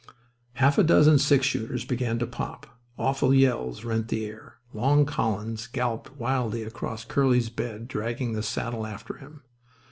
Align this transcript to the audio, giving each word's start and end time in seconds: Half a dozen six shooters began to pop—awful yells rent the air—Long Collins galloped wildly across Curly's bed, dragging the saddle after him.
Half 0.53 0.79
a 0.79 0.83
dozen 0.83 1.19
six 1.19 1.45
shooters 1.45 1.85
began 1.85 2.17
to 2.17 2.25
pop—awful 2.25 3.35
yells 3.35 3.83
rent 3.83 4.07
the 4.07 4.25
air—Long 4.25 5.05
Collins 5.05 5.67
galloped 5.67 6.17
wildly 6.17 6.63
across 6.63 7.05
Curly's 7.05 7.49
bed, 7.51 7.87
dragging 7.87 8.33
the 8.33 8.41
saddle 8.41 8.87
after 8.87 9.17
him. 9.17 9.43